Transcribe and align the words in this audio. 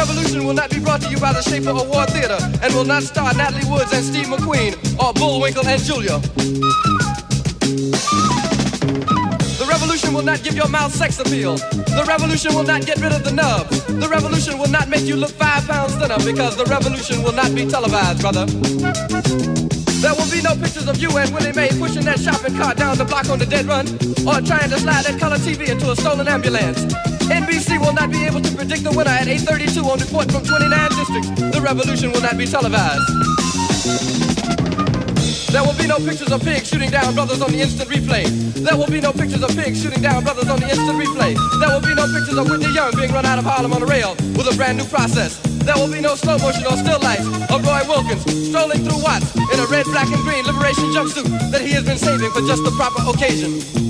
The 0.00 0.06
revolution 0.06 0.46
will 0.46 0.54
not 0.54 0.70
be 0.70 0.80
brought 0.80 1.02
to 1.02 1.10
you 1.10 1.18
by 1.20 1.34
the 1.34 1.42
Schaefer 1.42 1.76
Award 1.76 2.08
Theater 2.08 2.38
and 2.62 2.72
will 2.72 2.86
not 2.86 3.02
star 3.02 3.34
Natalie 3.34 3.68
Woods 3.68 3.92
and 3.92 4.02
Steve 4.02 4.32
McQueen 4.32 4.72
or 4.96 5.12
Bullwinkle 5.12 5.66
and 5.68 5.76
Julia. 5.84 6.18
The 9.60 9.66
revolution 9.68 10.14
will 10.14 10.22
not 10.22 10.42
give 10.42 10.56
your 10.56 10.68
mouth 10.68 10.94
sex 10.94 11.20
appeal. 11.20 11.56
The 11.92 12.06
revolution 12.08 12.54
will 12.54 12.64
not 12.64 12.86
get 12.86 12.96
rid 13.02 13.12
of 13.12 13.24
the 13.24 13.30
nub. 13.30 13.68
The 13.68 14.08
revolution 14.08 14.58
will 14.58 14.70
not 14.70 14.88
make 14.88 15.02
you 15.02 15.16
look 15.16 15.32
five 15.32 15.68
pounds 15.68 15.94
thinner 15.96 16.16
because 16.24 16.56
the 16.56 16.64
revolution 16.64 17.22
will 17.22 17.36
not 17.36 17.54
be 17.54 17.66
televised, 17.68 18.22
brother. 18.22 18.46
There 20.00 20.14
will 20.16 20.30
be 20.32 20.40
no 20.40 20.56
pictures 20.56 20.88
of 20.88 20.96
you 20.96 21.12
and 21.18 21.28
Willie 21.34 21.52
Mae 21.52 21.76
pushing 21.78 22.06
that 22.08 22.18
shopping 22.20 22.56
cart 22.56 22.78
down 22.78 22.96
the 22.96 23.04
block 23.04 23.28
on 23.28 23.38
the 23.38 23.44
dead 23.44 23.66
run 23.66 23.84
or 24.24 24.40
trying 24.40 24.70
to 24.70 24.80
slide 24.80 25.04
that 25.04 25.20
color 25.20 25.36
TV 25.36 25.68
into 25.68 25.90
a 25.90 25.94
stolen 25.94 26.26
ambulance. 26.26 26.88
NBC 27.30 27.78
will 27.78 27.94
not 27.94 28.10
be 28.10 28.26
able 28.26 28.40
to 28.40 28.50
predict 28.56 28.82
the 28.82 28.90
winner 28.90 29.10
at 29.10 29.26
8.32 29.26 29.86
on 29.86 29.98
report 29.98 30.30
from 30.32 30.42
29 30.42 30.90
districts. 30.98 31.30
The 31.54 31.60
revolution 31.62 32.10
will 32.10 32.22
not 32.22 32.36
be 32.36 32.44
televised. 32.44 33.06
There 35.54 35.62
will 35.62 35.74
be 35.74 35.86
no 35.86 35.98
pictures 35.98 36.30
of 36.30 36.42
pigs 36.42 36.68
shooting 36.68 36.90
down 36.90 37.14
brothers 37.14 37.42
on 37.42 37.50
the 37.50 37.60
instant 37.60 37.90
replay. 37.90 38.26
There 38.54 38.76
will 38.76 38.86
be 38.86 39.00
no 39.00 39.12
pictures 39.12 39.42
of 39.42 39.50
pigs 39.54 39.82
shooting 39.82 40.02
down 40.02 40.22
brothers 40.22 40.48
on 40.48 40.58
the 40.58 40.66
instant 40.66 40.98
replay. 40.98 41.34
There 41.58 41.70
will 41.70 41.82
be 41.82 41.94
no 41.94 42.06
pictures 42.06 42.38
of 42.38 42.50
Whitney 42.50 42.74
Young 42.74 42.94
being 42.94 43.12
run 43.12 43.26
out 43.26 43.38
of 43.38 43.44
Harlem 43.44 43.72
on 43.72 43.82
a 43.82 43.86
rail 43.86 44.14
with 44.38 44.46
a 44.46 44.54
brand 44.56 44.78
new 44.78 44.84
process. 44.86 45.38
There 45.66 45.74
will 45.74 45.90
be 45.90 46.00
no 46.00 46.14
slow 46.14 46.38
motion 46.38 46.66
or 46.66 46.76
still 46.78 46.98
life 47.00 47.22
of 47.50 47.66
Roy 47.66 47.82
Wilkins 47.86 48.22
strolling 48.46 48.82
through 48.82 49.02
Watts 49.02 49.34
in 49.34 49.58
a 49.58 49.66
red, 49.66 49.86
black, 49.86 50.06
and 50.06 50.22
green 50.22 50.46
liberation 50.46 50.90
jumpsuit 50.94 51.26
that 51.50 51.62
he 51.62 51.70
has 51.78 51.84
been 51.84 51.98
saving 51.98 52.30
for 52.30 52.42
just 52.42 52.62
the 52.62 52.70
proper 52.78 53.02
occasion. 53.10 53.89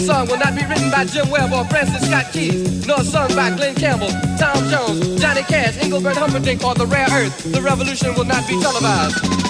Song 0.00 0.26
will 0.28 0.38
not 0.38 0.54
be 0.54 0.64
written 0.64 0.90
by 0.90 1.04
Jim 1.04 1.28
Webb 1.30 1.52
or 1.52 1.64
Francis 1.66 2.06
Scott 2.06 2.32
Keys, 2.32 2.86
nor 2.86 3.02
sung 3.04 3.28
by 3.34 3.50
Glen 3.50 3.74
Campbell, 3.74 4.10
Tom 4.38 4.68
Jones, 4.68 5.20
Johnny 5.20 5.42
Cash, 5.42 5.76
Engelbert 5.78 6.16
Humperdinck, 6.16 6.64
or 6.64 6.74
The 6.74 6.86
Rare 6.86 7.08
Earth. 7.10 7.52
The 7.52 7.60
revolution 7.60 8.14
will 8.14 8.24
not 8.24 8.46
be 8.48 8.60
televised. 8.60 9.49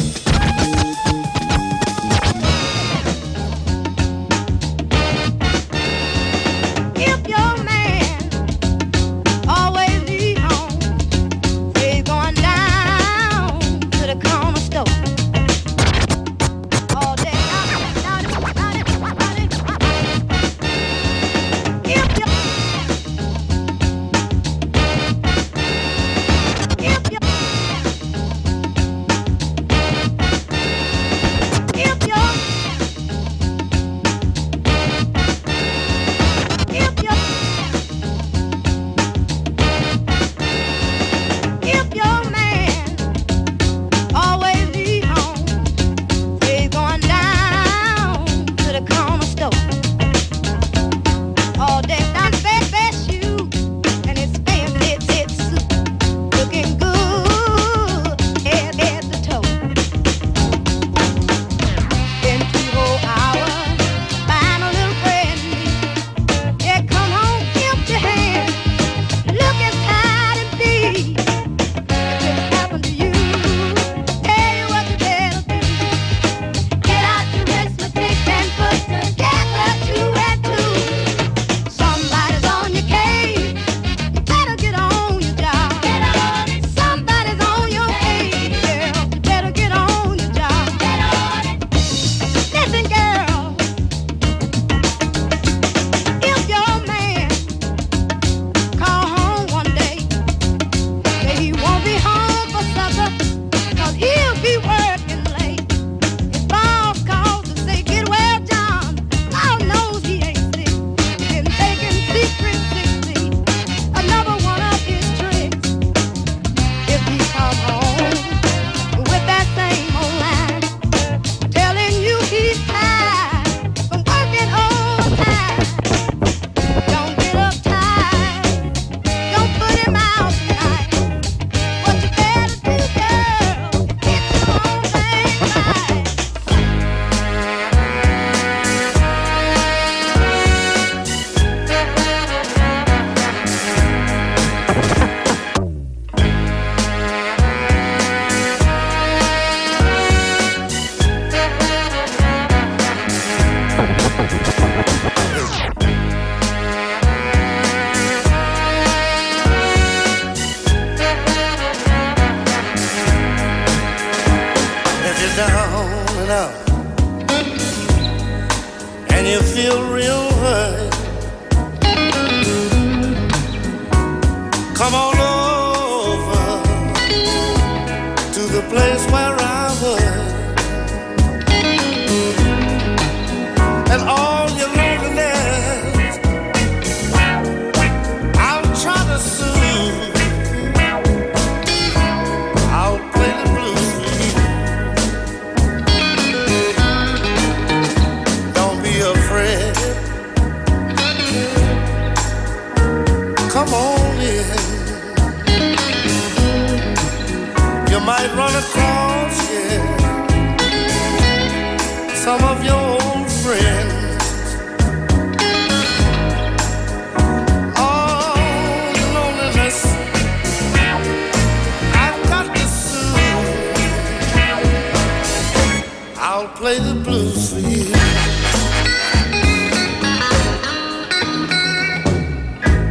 I'll 226.41 226.47
play 226.57 226.79
the 226.79 226.95
blues 226.95 227.53
for 227.53 227.59
you. 227.59 227.85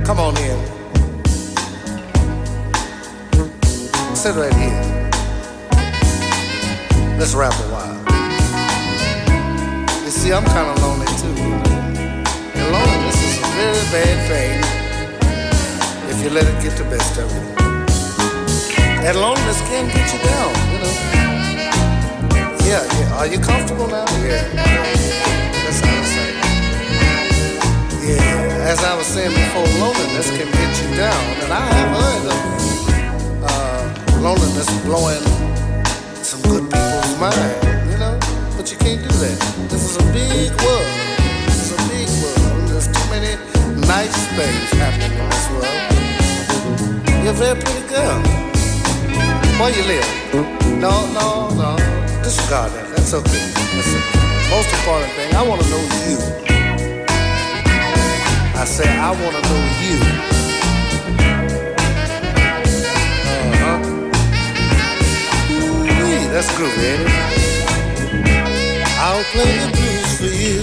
Come 0.05 0.21
on 0.21 0.37
in. 0.37 0.59
Sit 4.15 4.37
right 4.37 4.55
here. 4.55 5.11
Let's 7.19 7.35
rap 7.35 7.53
a 7.53 7.67
while. 7.75 7.99
You 10.05 10.11
see, 10.13 10.33
I'm 10.33 10.45
kind 10.45 10.71
of 10.71 10.81
lonely 10.85 11.09
too. 11.19 11.35
And 12.55 12.71
loneliness 12.71 13.19
is 13.21 13.39
a 13.39 13.47
very 13.59 13.85
bad 13.91 14.17
thing 14.31 14.63
if 16.09 16.23
you 16.23 16.31
let 16.31 16.47
it 16.47 16.63
get 16.63 16.79
the 16.79 16.85
best 16.85 17.19
of 17.19 17.29
you. 17.35 17.43
And 19.05 19.19
loneliness 19.19 19.61
can 19.63 19.89
get 19.89 20.13
you 20.13 20.21
down, 20.23 20.55
you 20.73 20.79
know. 20.85 21.40
Yeah, 22.71 22.87
yeah. 23.01 23.19
Are 23.19 23.27
you 23.27 23.41
comfortable 23.41 23.89
now? 23.89 24.07
Yeah. 24.23 24.47
That's 24.55 25.81
how 25.83 25.91
I 25.91 26.07
say. 26.07 26.31
Yeah. 28.07 28.71
As 28.71 28.85
I 28.85 28.95
was 28.95 29.09
saying 29.09 29.35
before, 29.35 29.67
loneliness 29.83 30.31
can 30.31 30.47
get 30.47 30.71
you 30.79 30.95
down, 30.95 31.23
and 31.43 31.51
I 31.53 31.67
have 31.67 31.91
heard 31.99 32.27
of 32.31 32.39
uh, 33.43 34.23
loneliness 34.23 34.71
blowing 34.87 35.19
some 36.23 36.43
good 36.43 36.71
people's 36.71 37.19
mind, 37.19 37.59
you 37.91 37.99
know. 37.99 38.15
But 38.57 38.71
you 38.71 38.79
can't 38.79 39.03
do 39.03 39.11
that. 39.19 39.39
This 39.69 39.83
is 39.91 39.97
a 39.99 40.07
big 40.15 40.55
world. 40.63 40.87
This 41.51 41.59
is 41.67 41.75
a 41.75 41.81
big 41.91 42.07
world. 42.23 42.71
There's 42.71 42.87
too 42.87 43.07
many 43.11 43.35
nice 43.83 44.15
things 44.39 44.71
happening 44.79 45.11
in 45.19 45.27
this 45.27 45.47
world. 45.59 45.75
You're 47.19 47.35
a 47.35 47.43
very 47.43 47.59
pretty 47.61 47.83
girl. 47.91 48.23
Where 49.59 49.75
you 49.75 49.83
live? 49.91 50.07
No, 50.79 51.11
no, 51.11 51.51
no. 51.59 52.00
Disregard 52.31 52.71
that. 52.75 52.87
That's 52.95 53.13
okay. 53.13 53.43
Listen, 53.75 53.99
most 54.55 54.71
important 54.71 55.11
thing, 55.19 55.35
I 55.35 55.43
want 55.43 55.61
to 55.63 55.69
know 55.69 55.83
you. 56.07 56.15
I 58.55 58.65
say 58.65 58.87
I 58.87 59.11
want 59.11 59.35
to 59.35 59.43
know 59.51 59.63
you. 59.83 59.99
Uh-huh. 63.35 63.83
Ooh-wee, 65.51 66.31
that's 66.31 66.47
groovy, 66.55 66.85
ain't 66.87 67.03
it? 67.03 67.11
I'll 69.03 69.27
play 69.35 69.51
the 69.59 69.67
blues 69.75 70.15
for 70.23 70.31
you. 70.31 70.63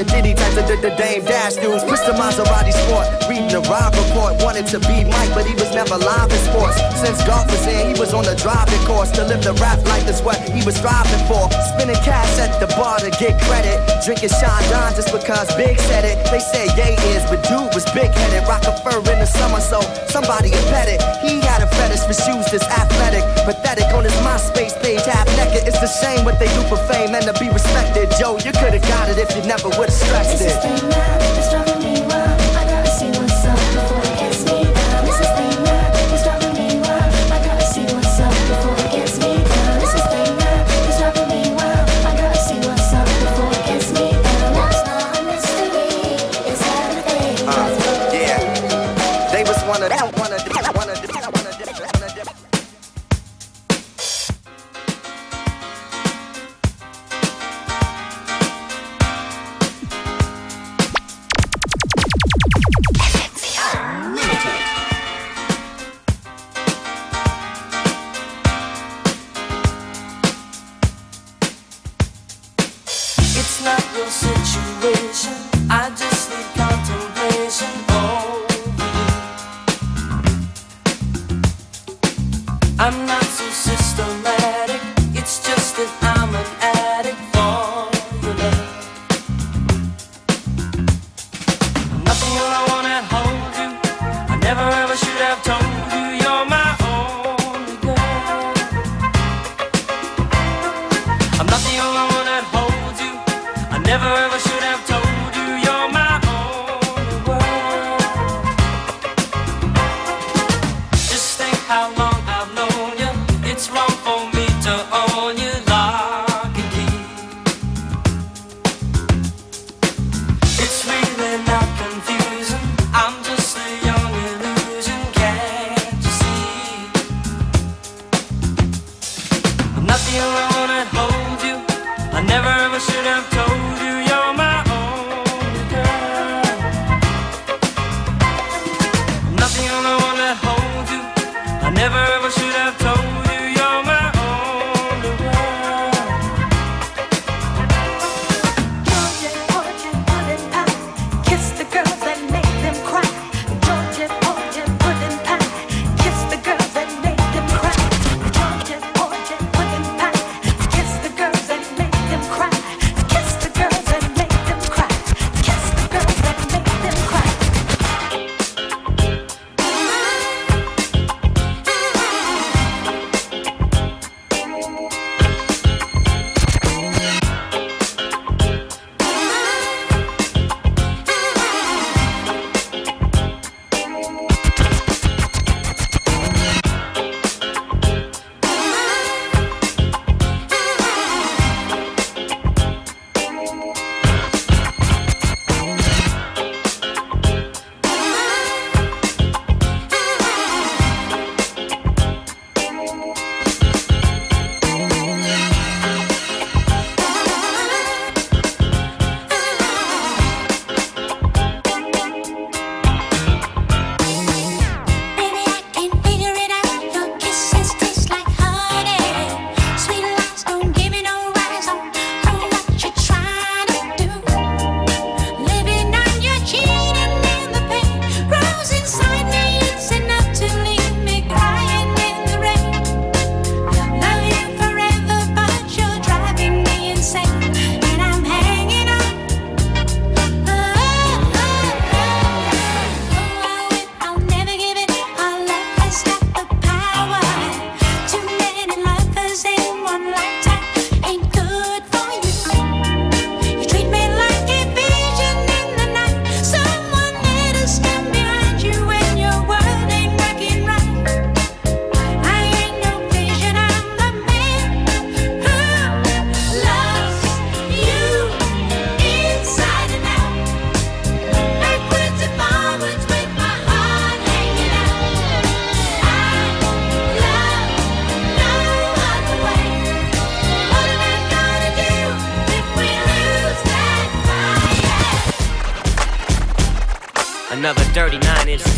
The 0.00 0.08
Diddy 0.08 0.32
types 0.32 0.56
of 0.56 0.64
the, 0.64 0.80
the 0.80 0.96
Dame 0.96 1.24
Dash 1.28 1.60
dudes. 1.60 1.84
The 1.84 2.16
Maserati 2.16 2.72
sport, 2.72 3.04
reading 3.28 3.52
the 3.52 3.60
ride 3.68 3.92
report. 3.92 4.40
Wanted 4.40 4.64
to 4.72 4.80
be 4.88 5.04
Mike, 5.04 5.28
but 5.36 5.44
he 5.44 5.52
was 5.52 5.68
never 5.76 6.00
live 6.00 6.32
in 6.32 6.40
sports. 6.48 6.80
Since 6.96 7.20
golf 7.28 7.44
was 7.52 7.68
in, 7.68 7.92
he 7.92 7.96
was 8.00 8.16
on 8.16 8.24
the 8.24 8.32
driving 8.40 8.80
course. 8.88 9.12
To 9.20 9.28
live 9.28 9.44
the 9.44 9.52
rap 9.60 9.76
life 9.84 10.08
is 10.08 10.24
what 10.24 10.40
he 10.40 10.64
was 10.64 10.80
striving 10.80 11.20
for. 11.28 11.52
Spinning 11.76 12.00
cash 12.00 12.32
at 12.40 12.56
the 12.56 12.68
bar 12.80 12.96
to 13.04 13.12
get 13.20 13.36
credit. 13.44 13.76
Drinking 14.00 14.32
Sean 14.40 14.64
Don 14.72 14.96
just 14.96 15.12
because 15.12 15.52
Big 15.60 15.76
said 15.92 16.08
it. 16.08 16.16
They 16.32 16.40
said 16.40 16.72
Ye 16.80 16.96
is, 17.12 17.22
but 17.28 17.44
dude 17.44 17.68
was 17.76 17.84
big 17.92 18.08
headed. 18.08 18.48
Rock 18.48 18.64
a 18.64 18.72
fur 18.80 19.04
in 19.04 19.20
the 19.20 19.28
summer, 19.28 19.60
so 19.60 19.84
somebody 20.08 20.48
had 20.48 20.64
pet 20.72 20.88
it. 20.88 21.04
He 21.20 21.44
had 21.44 21.60
a 21.60 21.68
fetish 21.76 22.08
for 22.08 22.16
shoes 22.16 22.48
that's 22.48 22.64
athletic. 22.64 23.20
Pathetic 23.44 23.92
on 23.92 24.08
his 24.08 24.16
MySpace 24.24 24.69
page, 24.90 25.06
half 25.06 25.26
naked. 25.36 25.68
It's 25.68 25.82
a 25.82 25.88
shame 25.88 26.24
what 26.24 26.38
they 26.38 26.48
do 26.48 26.62
for 26.68 26.76
fame 26.88 27.14
and 27.14 27.24
to 27.24 27.32
be 27.34 27.48
respected. 27.50 28.08
Yo, 28.18 28.38
you 28.38 28.52
could've 28.52 28.82
got 28.82 29.08
it 29.08 29.18
if 29.18 29.34
you 29.36 29.42
never 29.42 29.68
would've 29.70 29.92
stressed 29.92 30.38
This 30.38 30.56
is 30.56 30.64
it. 30.64 32.39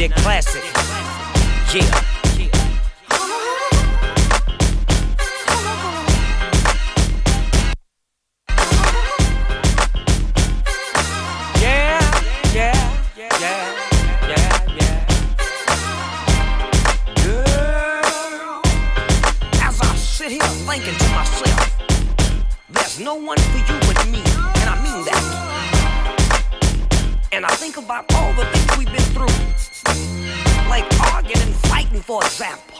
I 0.04 0.08
sit 19.94 20.32
here 20.32 20.40
thinking 20.66 20.98
to 20.98 21.08
myself, 21.10 21.78
there's 22.70 22.98
no 22.98 23.14
one 23.14 23.38
for 23.38 23.58
you 23.58 23.78
but 23.86 24.04
me, 24.08 24.18
and 24.18 24.68
I 24.68 24.74
mean 24.82 25.04
that. 25.04 25.22
And 27.30 27.46
I 27.46 27.54
think 27.54 27.76
about 27.76 28.12
all 28.14 28.32
the 28.34 28.44
things 28.46 28.78
we've 28.78 28.90
been 28.90 29.00
through, 29.14 29.28
like 30.72 30.88
arguing 31.12 31.42
and 31.42 31.54
fighting, 31.68 32.00
for 32.00 32.24
example. 32.24 32.78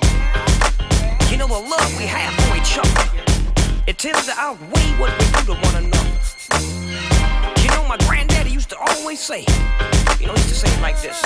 You 1.31 1.37
know 1.37 1.47
the 1.47 1.63
love 1.75 1.91
we 1.99 2.05
have 2.05 2.33
for 2.41 2.57
each 2.57 2.79
other, 2.79 3.05
it 3.87 3.99
tends 3.99 4.25
to 4.25 4.33
outweigh 4.39 4.91
what 4.99 5.13
we 5.19 5.25
do 5.37 5.53
to 5.53 5.57
one 5.69 5.77
another. 5.85 6.17
You 7.61 7.69
know, 7.69 7.85
my 7.87 7.99
granddaddy 8.09 8.51
used 8.51 8.71
to 8.71 8.79
always 8.79 9.21
say, 9.21 9.41
you 10.19 10.27
know, 10.27 10.33
he 10.33 10.41
used 10.41 10.49
to 10.49 10.55
say 10.55 10.71
it 10.75 10.81
like 10.81 10.99
this. 11.03 11.21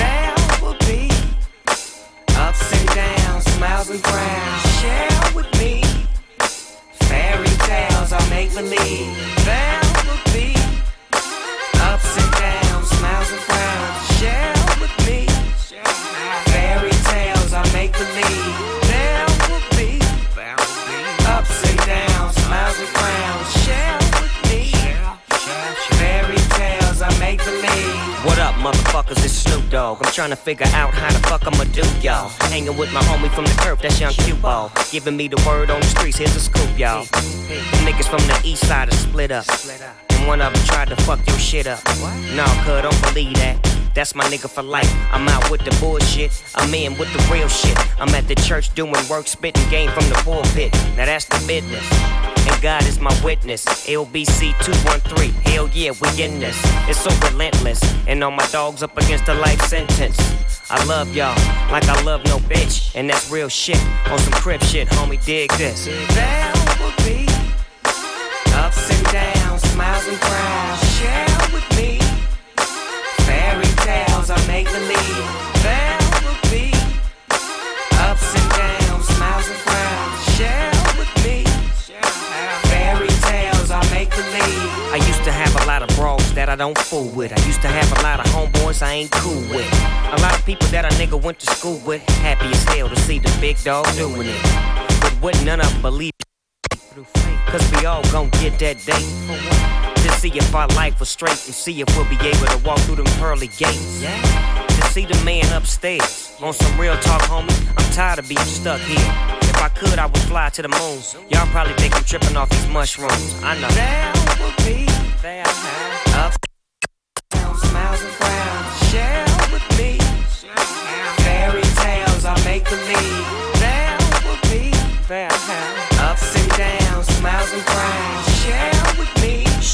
There 0.00 0.34
will 0.62 0.78
be 0.88 1.10
ups 2.46 2.66
and 2.76 2.88
downs, 2.96 3.44
smiles 3.52 3.90
and 3.90 4.00
frowns. 4.00 4.62
Share 4.80 5.34
with 5.34 5.50
me 5.60 5.84
fairy 7.10 7.54
tales 7.68 8.10
I 8.14 8.22
make 8.30 8.54
believe. 8.54 9.12
There 9.44 9.82
will 10.06 10.24
be 10.32 10.56
ups 11.90 12.12
and 12.20 12.30
downs, 12.40 12.88
smiles 12.88 13.30
and 13.36 13.42
frowns. 13.48 14.18
Share 14.18 14.54
with 14.80 14.94
me 15.06 15.29
What 28.24 28.38
up, 28.38 28.54
motherfuckers? 28.54 29.22
It's 29.22 29.34
Snoop 29.34 29.68
Dogg. 29.68 29.98
I'm 30.02 30.12
trying 30.12 30.30
to 30.30 30.36
figure 30.36 30.66
out 30.68 30.94
how 30.94 31.10
the 31.12 31.18
fuck 31.28 31.46
I'ma 31.46 31.64
do, 31.72 31.82
y'all. 32.00 32.30
Hanging 32.48 32.74
with 32.78 32.90
my 32.90 33.02
homie 33.02 33.30
from 33.34 33.44
the 33.44 33.54
curb, 33.60 33.80
that's 33.80 34.00
young 34.00 34.14
Q-Ball. 34.14 34.72
Giving 34.90 35.18
me 35.18 35.28
the 35.28 35.42
word 35.46 35.70
on 35.70 35.80
the 35.80 35.86
streets, 35.86 36.16
here's 36.16 36.34
a 36.34 36.40
scoop, 36.40 36.78
y'all. 36.78 37.04
Niggas 37.84 38.08
from 38.08 38.26
the 38.28 38.40
east 38.44 38.66
side 38.66 38.88
are 38.88 38.96
split 38.96 39.30
up. 39.30 39.44
And 40.20 40.28
one 40.28 40.42
of 40.42 40.52
them 40.52 40.62
tried 40.64 40.88
to 40.88 40.96
fuck 40.96 41.26
your 41.26 41.38
shit 41.38 41.66
up. 41.66 41.82
Nah, 42.36 42.44
cuz, 42.64 42.82
don't 42.82 43.02
believe 43.02 43.34
that. 43.36 43.56
That's 43.94 44.14
my 44.14 44.24
nigga 44.24 44.50
for 44.50 44.62
life. 44.62 44.90
I'm 45.12 45.26
out 45.28 45.50
with 45.50 45.64
the 45.64 45.74
bullshit. 45.80 46.30
I'm 46.56 46.72
in 46.74 46.96
with 46.98 47.10
the 47.12 47.32
real 47.32 47.48
shit. 47.48 47.76
I'm 47.98 48.14
at 48.14 48.28
the 48.28 48.34
church 48.34 48.72
doing 48.74 48.94
work, 49.08 49.26
spitting 49.26 49.68
game 49.70 49.90
from 49.90 50.04
the 50.10 50.14
pulpit. 50.16 50.72
Now 50.96 51.06
that's 51.06 51.24
the 51.24 51.42
business. 51.46 51.84
And 52.46 52.62
God 52.62 52.84
is 52.84 53.00
my 53.00 53.18
witness. 53.24 53.64
LBC 53.86 54.52
213. 54.62 55.32
Hell 55.32 55.68
yeah, 55.72 55.92
we 56.00 56.22
in 56.22 56.38
this. 56.38 56.56
It's 56.86 57.00
so 57.00 57.10
relentless. 57.30 57.82
And 58.06 58.22
all 58.22 58.30
my 58.30 58.46
dogs 58.48 58.82
up 58.82 58.96
against 58.98 59.26
a 59.28 59.34
life 59.34 59.62
sentence. 59.62 60.18
I 60.70 60.84
love 60.84 61.16
y'all 61.16 61.34
like 61.72 61.88
I 61.88 62.00
love 62.02 62.24
no 62.26 62.36
bitch. 62.40 62.94
And 62.94 63.08
that's 63.08 63.30
real 63.30 63.48
shit. 63.48 63.82
On 64.08 64.18
some 64.18 64.34
crip 64.34 64.62
shit, 64.62 64.86
homie, 64.88 65.24
dig 65.24 65.50
this. 65.52 65.86
Be 67.04 67.29
ain't 89.00 89.10
cool 89.12 89.40
with. 89.48 89.66
A 90.12 90.18
lot 90.20 90.38
of 90.38 90.44
people 90.44 90.68
that 90.68 90.84
a 90.84 90.94
nigga 90.96 91.20
went 91.20 91.38
to 91.38 91.46
school 91.46 91.80
with. 91.86 92.02
Happy 92.20 92.48
as 92.48 92.62
hell 92.64 92.88
to 92.88 92.96
see 92.96 93.18
the 93.18 93.34
big 93.40 93.56
dog 93.64 93.86
doing 93.96 94.28
it. 94.28 94.42
But 95.00 95.12
what 95.22 95.44
none 95.44 95.60
of 95.60 95.72
them 95.72 95.82
believe. 95.82 96.12
Cause 97.46 97.72
we 97.72 97.86
all 97.86 98.02
gon' 98.12 98.28
get 98.42 98.58
that 98.58 98.76
date. 98.84 99.08
For? 99.26 99.38
To 100.02 100.10
see 100.20 100.30
if 100.34 100.54
our 100.54 100.68
life 100.68 101.00
was 101.00 101.08
straight 101.08 101.40
and 101.46 101.54
see 101.54 101.80
if 101.80 101.88
we'll 101.96 102.08
be 102.08 102.16
able 102.16 102.46
to 102.46 102.58
walk 102.64 102.78
through 102.80 102.96
them 102.96 103.10
pearly 103.18 103.48
gates. 103.48 104.02
Yeah. 104.02 104.66
To 104.66 104.82
see 104.92 105.06
the 105.06 105.18
man 105.24 105.50
upstairs. 105.52 106.36
On 106.42 106.52
some 106.52 106.80
real 106.80 106.96
talk, 106.98 107.22
homie. 107.22 107.50
I'm 107.78 107.92
tired 107.92 108.18
of 108.18 108.28
being 108.28 108.40
stuck 108.40 108.80
here. 108.80 108.98
If 109.42 109.56
I 109.56 109.68
could, 109.68 109.98
I 109.98 110.06
would 110.06 110.22
fly 110.22 110.50
to 110.50 110.62
the 110.62 110.68
moon. 110.68 111.00
Y'all 111.30 111.46
probably 111.48 111.74
think 111.74 111.96
I'm 111.96 112.04
tripping 112.04 112.36
off 112.36 112.50
these 112.50 112.68
mushrooms. 112.68 113.42
I 113.42 113.58
know. 113.60 113.68
There 113.68 114.12
will 114.40 114.54
be 114.64 114.86
there 115.22 115.44
ups, 115.46 116.36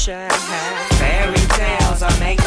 fairy 0.07 1.35
tales 1.35 2.01
I 2.01 2.19
make. 2.19 2.39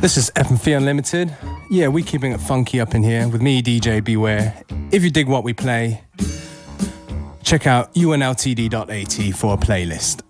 This 0.00 0.18
is 0.18 0.30
FM4 0.36 0.76
Unlimited. 0.76 1.34
Yeah, 1.70 1.88
we're 1.88 2.04
keeping 2.04 2.32
it 2.32 2.40
funky 2.42 2.78
up 2.78 2.94
in 2.94 3.02
here 3.02 3.26
with 3.28 3.40
me, 3.40 3.62
DJ 3.62 4.04
Beware. 4.04 4.62
If 4.92 5.02
you 5.02 5.10
dig 5.10 5.26
what 5.26 5.42
we 5.42 5.54
play, 5.54 6.02
check 7.42 7.66
out 7.66 7.94
unltd.at 7.94 9.34
for 9.34 9.54
a 9.54 9.56
playlist. 9.56 10.20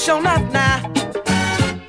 shall 0.00 0.22
not 0.22 0.42
now. 0.50 0.80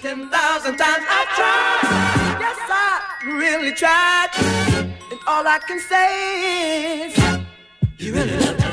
Ten 0.01 0.29
thousand 0.29 0.75
times 0.77 1.05
I've 1.17 1.31
tried. 1.37 2.37
Yes, 2.43 2.59
I 2.69 2.99
really 3.25 3.71
tried. 3.73 4.31
And 5.11 5.19
all 5.27 5.47
I 5.47 5.59
can 5.65 5.79
say 5.79 7.07
is, 7.07 7.17
you 7.97 8.13
really 8.13 8.37
love 8.43 8.57
me. 8.59 8.67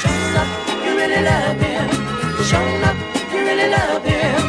Show 0.00 0.16
up, 0.40 0.48
you 0.84 0.92
really 1.00 1.22
love 1.30 1.60
him. 1.64 1.88
Show 2.50 2.66
up, 2.88 2.96
you 3.32 3.40
really 3.48 3.68
love 3.70 4.04
him. 4.04 4.42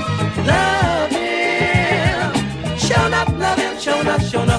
Love 0.52 1.12
him. 1.12 2.78
Show 2.78 3.06
up, 3.22 3.30
love 3.40 3.60
him. 3.60 3.80
Show 3.80 4.00
up, 4.14 4.22
show 4.22 4.42
up. 4.42 4.53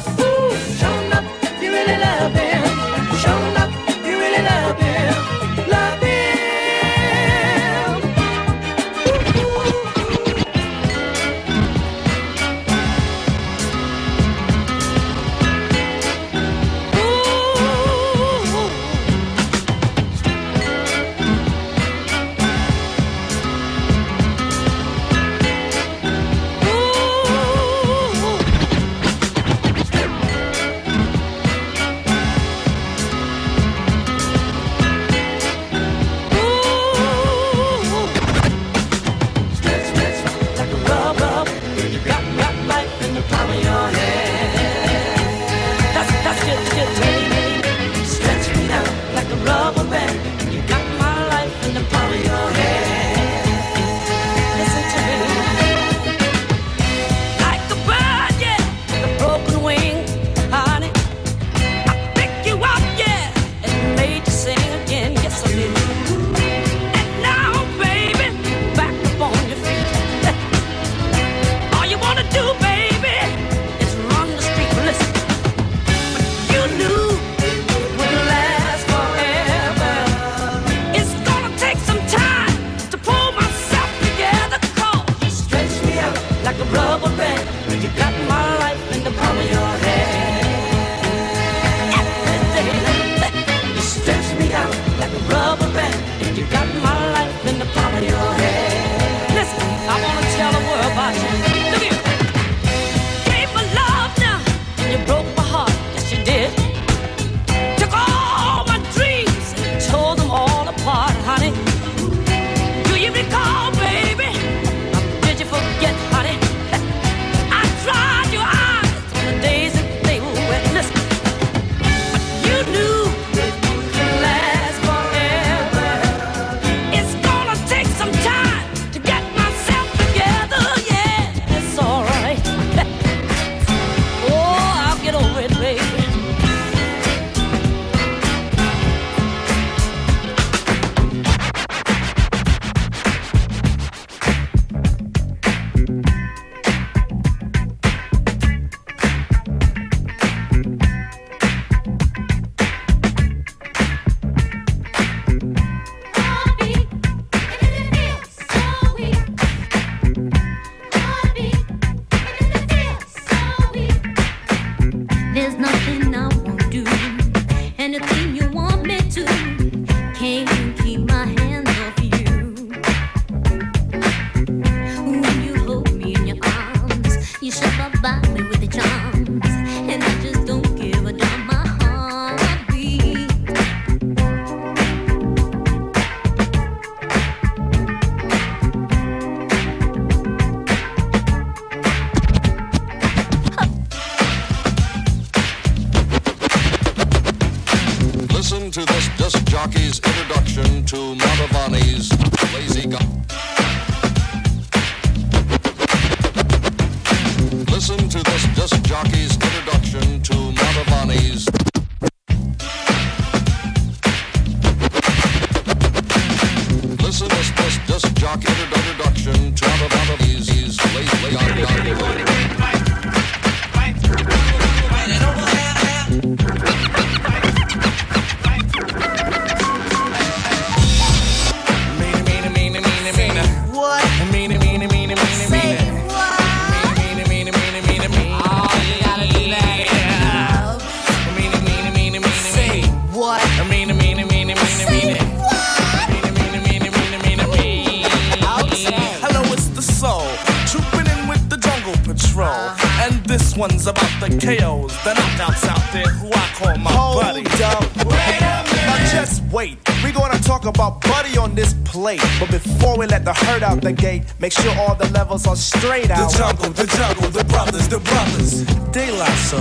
We 260.05 260.13
gonna 260.13 260.39
talk 260.39 260.65
about 260.67 261.01
Buddy 261.01 261.37
on 261.39 261.55
this 261.55 261.75
plate. 261.85 262.23
But 262.39 262.51
before 262.51 262.99
we 262.99 263.07
let 263.07 263.25
the 263.25 263.33
herd 263.33 263.63
out 263.63 263.81
the 263.81 263.93
gate, 263.93 264.23
make 264.39 264.53
sure 264.53 264.73
all 264.77 264.95
the 264.95 265.09
levels 265.11 265.47
are 265.47 265.57
straight 265.57 266.11
out. 266.11 266.31
The 266.31 266.39
jungle, 266.39 266.71
the 266.71 266.87
jungle, 266.87 267.31
the 267.31 267.45
brothers, 267.45 267.89
the 267.89 267.99
brothers. 268.01 268.65
La 268.95 269.27
Soul, 269.49 269.61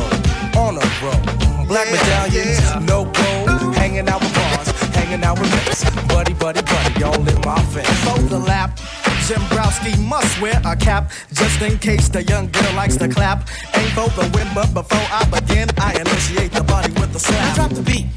on 0.58 0.78
a 0.78 0.86
roll. 1.02 1.66
Black 1.66 1.90
medallions, 1.92 2.60
no 2.86 3.06
gold. 3.06 3.76
Hanging 3.76 4.08
out 4.08 4.22
with 4.22 4.34
bars, 4.36 4.70
hanging 4.96 5.24
out 5.24 5.40
with 5.40 5.50
mates. 5.52 5.84
Buddy, 6.08 6.34
buddy, 6.34 6.62
buddy, 6.62 7.04
all 7.04 7.28
in 7.28 7.42
my 7.42 7.62
face. 7.74 7.88
Fold 8.04 8.30
the 8.30 8.40
lap. 8.40 8.78
Jimbrowski 9.26 9.98
must 10.08 10.42
wear 10.42 10.62
a 10.66 10.76
cap 10.76 11.12
just 11.32 11.62
in 11.62 11.80
case 11.80 12.10
the 12.10 12.24
young 12.24 12.52
girl 12.52 12.74
likes 12.74 12.98
to 12.98 13.08
clap. 13.08 13.48
Ain't 13.76 13.92
for 13.92 14.10
the 14.10 14.30
win, 14.36 14.48
but 14.54 14.74
before 14.74 15.08
I 15.10 15.24
begin, 15.26 15.70
I 15.78 15.94
initiate 15.94 16.52
the 16.52 16.64
body 16.64 16.92
with 17.00 17.14
the 17.14 17.20
slap. 17.20 17.52
I 17.52 17.56
drop 17.56 17.72
the 17.72 17.82
beat 17.82 18.08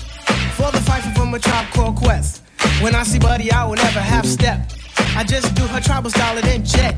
for 0.57 0.71
the 0.73 0.81
a 1.37 1.39
tribe 1.39 1.67
called 1.73 1.97
Quest. 1.97 2.43
When 2.81 2.95
I 2.95 3.03
see 3.03 3.19
Buddy, 3.19 3.53
I 3.53 3.65
will 3.65 3.77
never 3.77 4.01
half 4.01 4.25
step. 4.25 4.73
I 5.15 5.23
just 5.23 5.55
do 5.55 5.63
her 5.67 5.81
tribal 5.81 6.11
style 6.11 6.37
and 6.37 6.47
then 6.47 6.65
check. 6.65 6.97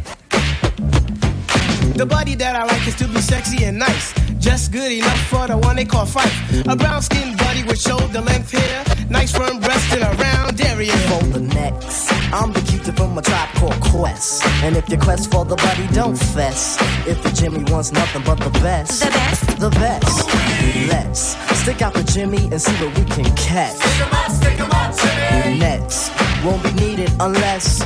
The 1.96 2.06
buddy 2.06 2.36
that 2.36 2.54
I 2.54 2.64
like 2.64 2.86
is 2.86 2.94
to 2.96 3.08
be 3.08 3.20
sexy 3.20 3.64
and 3.64 3.78
nice. 3.78 4.14
Just 4.38 4.70
good 4.70 4.92
enough 4.92 5.20
for 5.26 5.48
the 5.48 5.58
one 5.58 5.74
they 5.74 5.84
call 5.84 6.06
fight. 6.06 6.32
A 6.66 6.76
brown 6.76 7.02
skinned 7.02 7.36
buddy 7.38 7.64
with 7.64 7.80
shoulder 7.80 8.20
length 8.20 8.52
hair. 8.52 8.84
Nice 9.10 9.32
firm 9.32 9.58
breast 9.58 9.92
and 9.92 10.04
a 10.04 10.12
round 10.22 10.60
area. 10.60 10.96
For 11.08 11.24
the 11.24 11.40
next, 11.40 12.12
I'm 12.32 12.52
the 12.52 12.60
cutie 12.88 12.96
from 12.96 13.18
a 13.18 13.22
tribe 13.22 13.48
called 13.54 13.80
Quest. 13.80 14.44
And 14.62 14.76
if 14.76 14.88
your 14.88 15.00
quest 15.00 15.30
for 15.30 15.44
the 15.44 15.56
buddy, 15.56 15.86
don't 15.88 16.16
fess. 16.16 16.76
If 17.06 17.22
the 17.22 17.30
Jimmy 17.30 17.64
wants 17.70 17.92
nothing 17.92 18.22
but 18.24 18.38
the 18.38 18.50
best, 18.60 19.00
The 19.00 19.10
best? 19.10 19.60
the 19.60 19.70
best. 19.70 20.28
Let's 20.88 21.60
stick 21.60 21.82
out 21.82 21.94
the 21.94 22.04
Jimmy 22.04 22.48
and 22.50 22.60
see 22.60 22.72
what 22.84 22.96
we 22.98 23.04
can 23.04 23.24
catch. 23.36 23.78
Next, 25.58 26.12
won't 26.44 26.62
be 26.62 26.72
needed 26.72 27.10
unless. 27.20 27.78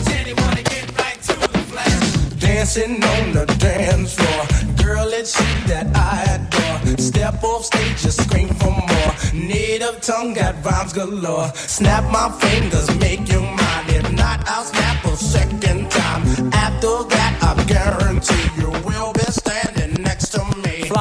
Dancing 2.39 3.03
on 3.03 3.33
the 3.33 3.47
dance 3.59 4.15
floor. 4.15 4.85
Girl, 4.85 5.09
it's 5.13 5.39
you 5.39 5.69
that 5.69 5.87
I 5.95 6.23
adore. 6.35 6.99
Step 6.99 7.43
off 7.43 7.65
stage, 7.65 8.03
just 8.03 8.23
scream 8.23 8.49
for 8.49 8.71
more. 8.71 9.02
Native 9.33 10.03
tongue 10.03 10.35
got 10.35 10.63
rhymes 10.63 10.93
galore. 10.93 11.49
Snap 11.55 12.05
my 12.13 12.31
fingers, 12.39 12.87
make 12.99 13.27
you 13.33 13.41
mine. 13.41 13.87
If 13.89 14.13
not, 14.13 14.47
I'll 14.47 14.65
snap 14.65 15.05
a 15.07 15.17
second 15.17 15.91
time. 15.91 16.23
After 16.53 17.03
that, 17.09 17.39
I 17.41 17.65
guarantee 17.65 18.61
you 18.61 18.71
will 18.85 19.13
be 19.15 19.21
standing 19.21 19.72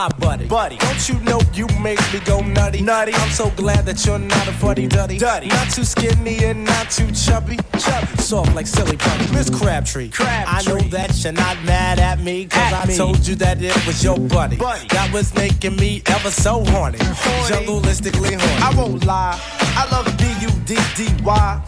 me. 0.09 0.15
Fly 0.17 0.19
buddy, 0.19 0.47
buddy. 0.47 0.77
Don't 0.77 1.09
you 1.09 1.19
know 1.21 1.39
you 1.53 1.67
make 1.79 1.99
me 2.13 2.19
go 2.25 2.41
nutty? 2.41 2.81
Nutty. 2.81 3.13
I'm 3.13 3.29
so 3.31 3.49
glad 3.51 3.85
that 3.85 4.05
you're 4.05 4.19
not 4.19 4.47
a 4.47 4.53
fuddy 4.53 4.87
duddy. 4.87 5.17
Duddy. 5.17 5.47
Not 5.47 5.69
too 5.69 5.83
skinny 5.83 6.43
and 6.45 6.63
not 6.63 6.89
too 6.89 7.11
chubby. 7.11 7.57
Chubby. 7.79 8.17
Soft 8.17 8.55
like 8.55 8.67
silly 8.67 8.97
putty. 8.97 9.31
Miss 9.33 9.49
Crabtree. 9.49 10.09
Crabtree. 10.09 10.45
I 10.47 10.61
know 10.63 10.81
that 10.89 11.23
you're 11.23 11.33
not 11.33 11.61
mad 11.63 11.99
at 11.99 12.19
me, 12.19 12.45
cause 12.45 12.73
I 12.73 12.85
told 12.95 13.27
you 13.27 13.35
that 13.35 13.61
it 13.61 13.75
was 13.85 14.03
your 14.03 14.17
buddy. 14.17 14.57
buddy. 14.57 14.87
That 14.89 15.11
was 15.13 15.33
making 15.35 15.75
me 15.75 16.01
ever 16.07 16.31
so 16.31 16.63
horny. 16.65 16.97
Jungleistically 16.97 18.39
horny. 18.39 18.63
I 18.63 18.73
won't 18.75 19.05
lie, 19.05 19.39
I 19.75 19.87
love 19.91 20.05
B-U-D-D-Y. 20.17 21.61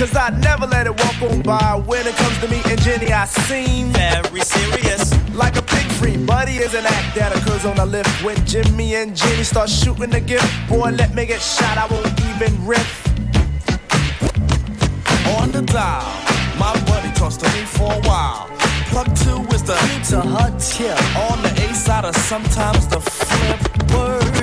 Cause 0.00 0.16
I 0.16 0.30
never 0.30 0.66
let 0.66 0.86
it 0.86 0.98
walk 0.98 1.30
on 1.30 1.42
by. 1.42 1.74
When 1.74 2.06
it 2.06 2.16
comes 2.16 2.38
to 2.38 2.48
me 2.48 2.62
and 2.64 2.80
Jenny, 2.80 3.12
I 3.12 3.26
seem 3.26 3.88
very 3.88 4.40
serious. 4.40 5.12
Like 5.34 5.56
a 5.56 5.62
pig 5.62 5.86
free 6.00 6.16
buddy 6.16 6.56
is 6.56 6.72
an 6.72 6.86
act 6.86 7.14
that 7.16 7.36
occurs 7.36 7.66
on 7.66 7.76
the 7.76 7.84
lift. 7.84 8.08
When 8.24 8.34
Jimmy 8.46 8.94
and 8.94 9.14
Jenny 9.14 9.42
start 9.42 9.68
shooting 9.68 10.08
the 10.08 10.22
gift, 10.22 10.48
boy, 10.70 10.92
let 10.92 11.14
me 11.14 11.26
get 11.26 11.42
shot, 11.42 11.76
I 11.76 11.86
won't 11.92 12.18
even 12.32 12.66
riff. 12.66 13.06
On 15.38 15.52
the 15.52 15.60
dial, 15.60 16.08
my 16.58 16.72
buddy 16.86 17.12
talks 17.12 17.36
to 17.36 17.46
me 17.52 17.66
for 17.66 17.92
a 17.92 18.00
while. 18.08 18.48
Plug 18.88 19.14
two 19.16 19.44
is 19.54 19.62
the 19.62 19.76
to 20.08 20.22
her 20.22 20.50
tip. 20.58 20.96
On 21.28 21.42
the 21.42 21.52
A 21.68 21.74
side 21.74 22.06
or 22.06 22.14
sometimes 22.14 22.86
the 22.86 23.00
flip. 23.00 23.92
Word 23.92 24.39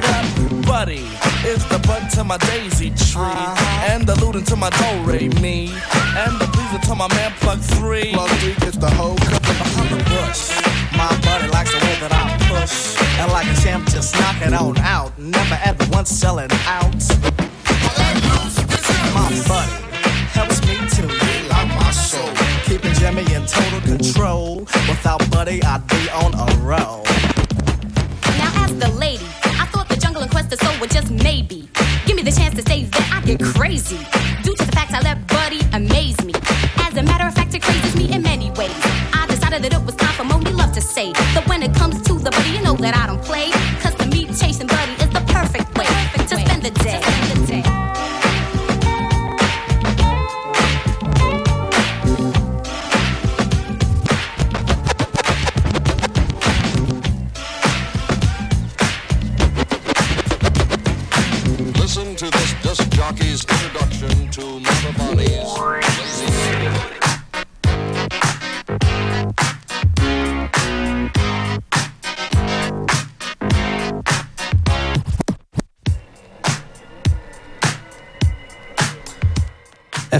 buddy 0.67 1.07
is 1.47 1.65
the 1.69 1.79
bud 1.87 2.09
to 2.11 2.23
my 2.23 2.37
daisy 2.37 2.89
tree, 2.89 3.23
uh-huh. 3.23 3.91
and 3.91 4.05
the 4.05 4.15
lute 4.19 4.45
to 4.45 4.55
my 4.55 4.69
do 4.69 4.89
re 5.03 5.29
mi, 5.41 5.71
and 6.21 6.33
the 6.39 6.47
pleaser 6.53 6.81
to 6.87 6.93
my 6.93 7.07
man 7.15 7.31
plug 7.39 7.59
three. 7.59 8.11
Plug 8.11 8.29
three 8.41 8.53
gets 8.55 8.77
the 8.77 8.89
whole 8.91 9.15
couple 9.15 9.39
behind 9.39 9.89
the 9.89 10.03
bush. 10.11 10.41
My 10.95 11.09
buddy 11.25 11.47
likes 11.49 11.71
the 11.71 11.79
way 11.85 11.95
that 12.03 12.11
I 12.11 12.25
push, 12.51 12.99
And 13.19 13.31
like 13.31 13.47
a 13.47 13.55
champ, 13.61 13.87
just 13.89 14.13
knock 14.19 14.35
it 14.41 14.53
on 14.53 14.77
out. 14.79 15.17
Never 15.17 15.57
ever 15.63 15.85
once 15.91 16.09
selling 16.09 16.51
out. 16.67 17.01
My 19.15 19.29
buddy 19.47 19.77
helps 20.35 20.59
me 20.67 20.75
to 20.95 21.03
Lock 21.49 21.67
my 21.79 21.91
soul. 21.91 22.29
keeping 22.65 22.93
Jimmy 22.93 23.25
in 23.33 23.45
total 23.45 23.81
control. 23.81 24.59
Without 24.89 25.21
Buddy, 25.31 25.63
I'd 25.63 25.87
be 25.87 26.09
on 26.11 26.33
a 26.35 26.47
roll. 26.59 27.16
Crazy. 33.53 33.97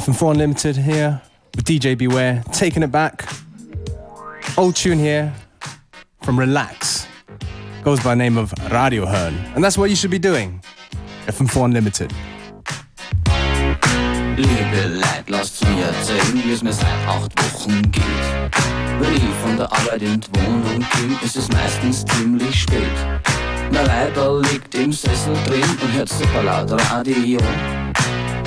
FM4 0.08 0.32
Unlimited 0.32 0.78
here 0.78 1.22
with 1.54 1.66
DJ 1.66 1.98
Beware, 1.98 2.42
taking 2.54 2.82
it 2.82 2.94
back. 2.94 3.28
Old 4.58 4.74
tune 4.74 4.98
here 4.98 5.34
from 6.22 6.40
Relax. 6.40 7.06
Goes 7.84 8.00
by 8.02 8.16
name 8.16 8.38
of 8.38 8.54
Radio 8.72 9.06
Hern. 9.06 9.36
And 9.54 9.62
that's 9.62 9.78
what 9.78 9.90
you 9.90 9.98
should 9.98 10.10
be 10.10 10.18
doing. 10.18 10.62
FM4 11.26 11.66
Unlimited. 11.66 12.14
Liebe 14.38 14.88
Leid, 14.98 15.30
lasst 15.30 15.62
mir 15.66 15.84
erzählen, 15.84 16.42
wie 16.42 16.54
es 16.54 16.64
mir 16.64 16.72
seit 16.72 16.88
acht 17.06 17.34
Wochen 17.44 17.82
geht. 17.92 18.04
Von 19.44 19.58
der 19.58 19.70
Arbeit 19.70 20.02
in 20.04 20.22
ist 21.36 21.52
meistens 21.52 22.06
ziemlich 22.06 22.62
spät. 22.62 22.82
Mein 23.74 24.42
liegt 24.54 24.74
im 24.74 24.94
Sessel 24.94 25.34
drin 25.48 25.64
und 25.82 25.94
hört 25.94 26.08
super 26.08 26.44
laut 26.44 26.72
Radio. 26.92 27.40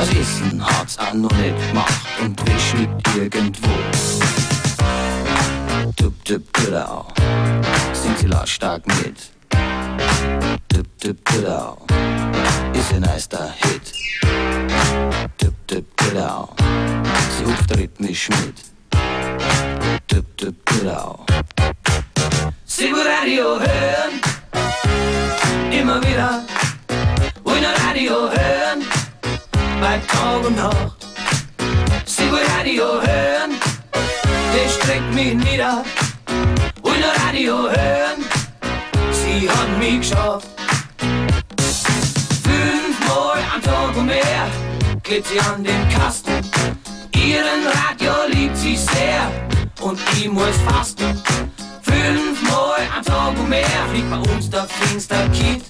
Das 0.00 0.08
Essen 0.14 0.64
hat's 0.64 0.98
auch 0.98 1.12
noch 1.12 1.30
nicht 1.32 1.68
gemacht 1.68 1.92
und 2.22 2.40
wischelt 2.46 2.88
irgendwo. 3.14 3.68
Tup, 5.94 6.24
tup, 6.24 6.52
tudau, 6.54 7.06
singt 7.92 8.18
sie 8.18 8.26
lautstark 8.26 8.86
mit. 8.86 9.30
Tup, 10.70 10.86
tup, 11.00 11.22
tudau, 11.26 11.76
ist 12.72 12.94
ein 12.94 13.02
nicer 13.02 13.52
Hit. 13.58 13.92
Tup, 15.36 15.54
tup, 15.66 15.84
tudau, 15.98 16.48
sie 17.36 17.44
hupft 17.44 17.76
rhythmisch 17.76 18.30
mit. 18.30 18.54
Tup, 20.08 20.24
tup, 20.38 20.54
tudau. 20.64 21.26
Sie 22.64 22.90
Radio 22.90 23.60
hören, 23.60 24.12
immer 25.70 26.00
wieder. 26.00 26.42
Nur 27.60 27.78
Radio 27.86 28.30
hören, 28.30 28.82
Arbeit, 29.80 30.06
Tag 30.08 30.46
und 30.46 30.56
Nacht. 30.56 31.06
Sie 32.04 32.30
will 32.30 32.44
Radio 32.58 32.84
hören, 33.00 33.52
der 34.54 34.68
streckt 34.68 35.14
mich 35.14 35.34
nieder. 35.34 35.82
Will 36.82 37.00
nur 37.00 37.26
Radio 37.26 37.62
hören, 37.62 38.22
sie 39.10 39.48
hat 39.48 39.78
mich 39.78 40.00
geschafft. 40.00 40.48
Fünfmal 42.42 43.38
am 43.54 43.62
Tag 43.62 43.96
und 43.96 44.06
mehr 44.06 44.48
klebt 45.02 45.26
sie 45.28 45.40
an 45.40 45.64
den 45.64 45.88
Kasten. 45.88 46.44
Ihren 47.16 47.66
Radio 47.66 48.12
liebt 48.34 48.58
sie 48.58 48.76
sehr 48.76 49.30
und 49.80 49.98
ich 50.12 50.28
muss 50.28 50.56
fasten. 50.68 51.22
Fünfmal 51.80 52.82
am 52.98 53.02
Tag 53.02 53.28
und 53.30 53.48
mehr 53.48 53.64
fliegt 53.90 54.10
bei 54.10 54.18
uns 54.30 54.50
der 54.50 54.64
Finsterkind. 54.64 55.69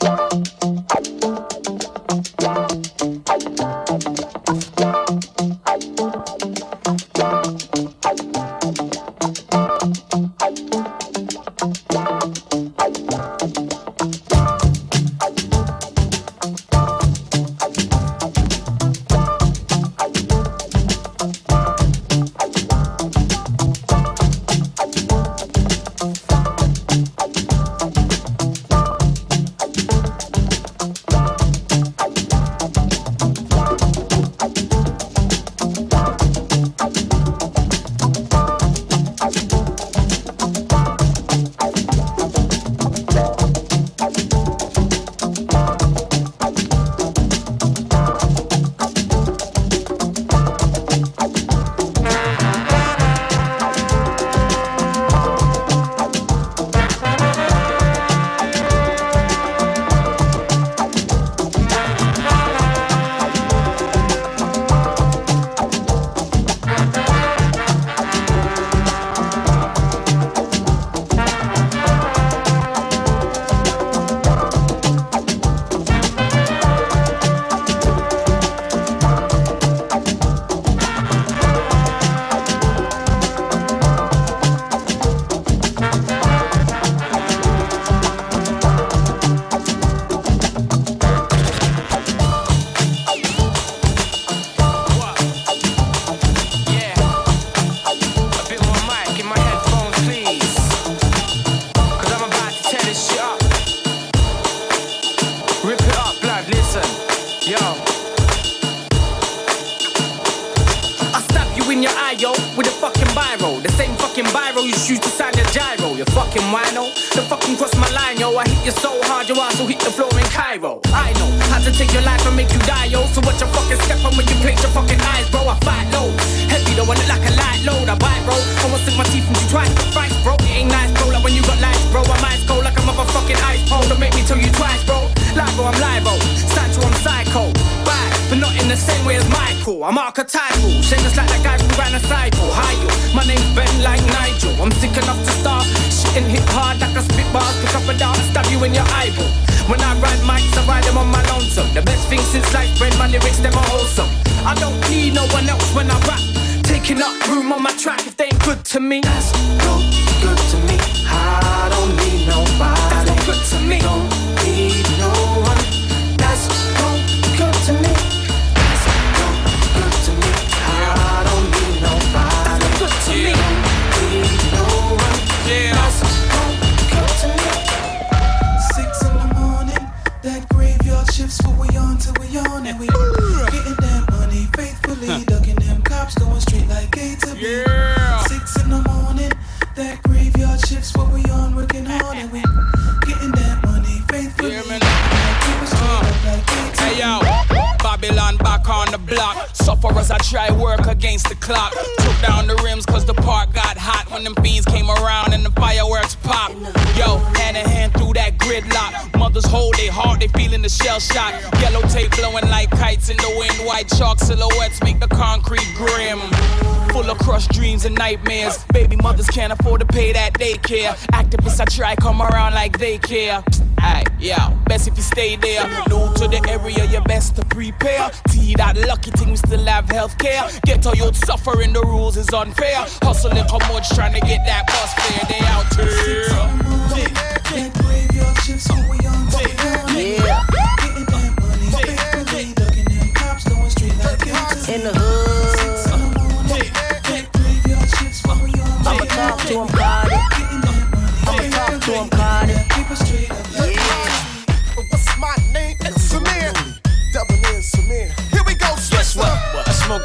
daycare. 220.71 220.95
Activists 221.13 221.59
I 221.59 221.65
try 221.65 221.95
come 221.95 222.21
around 222.21 222.53
like 222.53 222.79
they 222.79 222.97
care. 222.97 223.43
Aye, 223.79 224.03
yeah, 224.19 224.53
best 224.65 224.87
if 224.87 224.95
you 224.95 225.03
stay 225.03 225.35
there. 225.35 225.63
New 225.89 226.13
to 226.15 226.27
the 226.27 226.45
area, 226.49 226.85
you 226.85 227.01
best 227.01 227.35
to 227.37 227.45
prepare. 227.45 228.11
T 228.29 228.53
that 228.55 228.77
lucky 228.87 229.11
thing, 229.11 229.31
we 229.31 229.37
still 229.37 229.65
have 229.65 229.85
healthcare. 229.85 230.61
Get 230.63 230.85
all 230.85 230.95
youth 230.95 231.17
suffering, 231.25 231.73
the 231.73 231.81
rules 231.81 232.17
is 232.17 232.29
unfair. 232.33 232.85
Hustling, 233.01 233.43
come 233.47 233.73
much 233.73 233.89
trying 233.89 234.13
to 234.13 234.21
get 234.21 234.45
that 234.45 234.67
bus 234.67 234.93
fare. 234.93 235.25
They 235.29 235.45
out 235.45 236.55
here. 236.55 236.60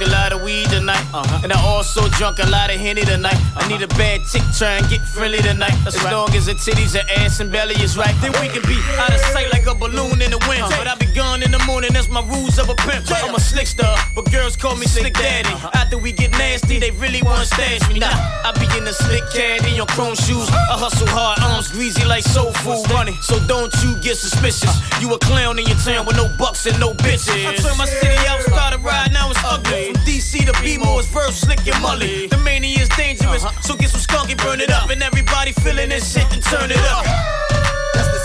A 0.07 0.11
lot 0.11 0.33
of 0.33 0.43
weed 0.43 0.69
tonight, 0.71 1.03
uh-huh. 1.13 1.41
and 1.43 1.53
I 1.53 1.61
also 1.61 2.09
drunk 2.19 2.39
a 2.39 2.47
lot 2.47 2.71
of 2.71 2.79
henny 2.79 3.03
tonight. 3.03 3.39
I 3.57 3.67
need 3.69 3.83
a 3.83 3.89
bad 3.99 4.23
chick, 4.25 4.43
try 4.57 4.79
and 4.79 4.89
get 4.89 5.01
friendly 5.01 5.39
tonight. 5.39 5.75
as 5.87 5.97
long 6.05 6.31
as 6.35 6.47
the 6.47 6.55
titties, 6.55 6.95
her 6.95 7.07
ass, 7.19 7.41
and 7.41 7.51
belly 7.51 7.75
is 7.83 7.97
right, 7.99 8.15
then 8.21 8.33
we 8.41 8.49
can 8.49 8.63
be 8.63 8.79
out 8.99 9.13
of 9.13 9.21
sight 9.33 9.51
like 9.53 9.67
a 9.67 9.75
balloon 9.75 10.23
in 10.23 10.31
the 10.31 10.41
wind. 10.49 10.63
But 10.79 10.87
I 10.87 10.95
be 10.97 11.06
gone 11.17 11.43
in 11.43 11.51
the 11.51 11.59
morning, 11.65 11.91
that's 11.95 12.11
my 12.11 12.21
rules 12.29 12.59
of 12.59 12.69
a 12.69 12.75
pimp. 12.75 13.09
I'm 13.09 13.35
a 13.35 13.41
slick 13.41 13.67
star, 13.67 13.97
but 14.15 14.31
girls 14.31 14.55
call 14.55 14.77
me 14.77 14.85
Slick 14.85 15.15
Daddy. 15.15 15.49
Uh-huh. 15.49 15.71
After 15.73 15.97
we 15.97 16.13
get 16.13 16.31
nasty, 16.33 16.79
they 16.79 16.91
really 16.91 17.23
wanna 17.23 17.47
stash 17.47 17.81
me. 17.89 17.99
Nah, 17.99 18.13
I 18.45 18.53
be 18.61 18.69
in 18.77 18.85
the 18.85 18.93
slick 18.93 19.25
caddy 19.33 19.81
on 19.81 19.87
chrome 19.87 20.15
shoes. 20.15 20.49
I 20.51 20.77
hustle 20.77 21.09
hard, 21.09 21.41
arms 21.41 21.69
greasy 21.73 22.05
like 22.05 22.23
soul 22.23 22.53
food 22.61 22.85
money. 22.93 23.17
So 23.23 23.41
don't 23.49 23.73
you 23.83 23.97
get 24.03 24.17
suspicious. 24.17 24.69
Uh. 24.69 25.01
You 25.01 25.15
a 25.15 25.19
clown 25.19 25.59
in 25.59 25.67
your 25.67 25.79
town 25.79 26.05
with 26.05 26.17
no 26.17 26.29
bucks 26.39 26.67
and 26.67 26.79
no 26.79 26.93
bitches. 26.93 27.47
I 27.49 27.57
turned 27.57 27.79
my 27.79 27.87
city 27.87 28.21
out, 28.29 28.43
started 28.43 28.85
riding, 28.85 29.15
now 29.15 29.31
it's 29.31 29.41
ugly. 29.43 29.93
From 29.93 30.05
DC 30.05 30.45
to 30.45 30.55
B-more, 30.63 31.01
it's 31.01 31.09
verse 31.09 31.41
slick 31.41 31.65
and 31.67 31.81
mully. 31.81 32.29
The 32.29 32.37
mania 32.45 32.83
is 32.85 32.91
dangerous, 32.91 33.43
uh-huh. 33.43 33.61
so 33.63 33.75
get 33.75 33.89
some 33.89 34.01
skunk 34.01 34.31
and 34.31 34.41
burn 34.43 34.61
it 34.61 34.71
up. 34.71 34.91
And 34.91 35.03
everybody 35.03 35.53
feeling 35.53 35.89
this 35.89 36.13
shit 36.13 36.29
and 36.35 36.43
turn 36.43 36.71
it 36.71 36.85
up. 36.93 37.07